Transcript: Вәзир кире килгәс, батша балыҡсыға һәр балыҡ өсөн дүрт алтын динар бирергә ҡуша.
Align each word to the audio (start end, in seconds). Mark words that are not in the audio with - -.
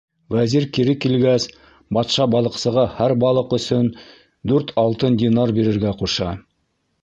Вәзир 0.35 0.63
кире 0.77 0.93
килгәс, 1.03 1.43
батша 1.97 2.25
балыҡсыға 2.35 2.85
һәр 2.95 3.13
балыҡ 3.25 3.53
өсөн 3.59 3.93
дүрт 4.53 4.75
алтын 4.85 5.21
динар 5.25 5.55
бирергә 5.61 5.95
ҡуша. 6.03 6.33